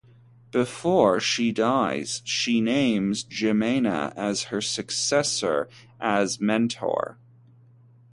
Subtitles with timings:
[0.49, 7.19] Before she dies, she names Jimena as her successor as mentor.